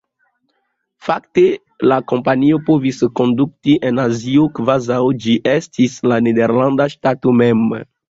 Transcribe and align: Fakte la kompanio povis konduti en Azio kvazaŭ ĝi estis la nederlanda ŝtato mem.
Fakte 1.07 1.43
la 1.91 1.99
kompanio 2.13 2.59
povis 2.71 3.03
konduti 3.21 3.77
en 3.91 4.03
Azio 4.07 4.49
kvazaŭ 4.59 5.01
ĝi 5.23 5.39
estis 5.57 6.03
la 6.11 6.23
nederlanda 6.31 6.93
ŝtato 6.99 7.41
mem. 7.45 7.67